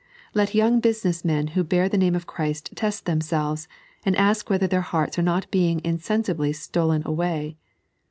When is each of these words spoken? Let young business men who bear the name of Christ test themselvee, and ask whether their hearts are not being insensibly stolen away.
Let 0.33 0.55
young 0.55 0.79
business 0.79 1.23
men 1.23 1.49
who 1.49 1.63
bear 1.63 1.87
the 1.87 1.95
name 1.95 2.15
of 2.15 2.25
Christ 2.25 2.71
test 2.75 3.05
themselvee, 3.05 3.67
and 4.03 4.15
ask 4.15 4.49
whether 4.49 4.65
their 4.65 4.81
hearts 4.81 5.19
are 5.19 5.21
not 5.21 5.51
being 5.51 5.79
insensibly 5.83 6.53
stolen 6.53 7.03
away. 7.05 7.55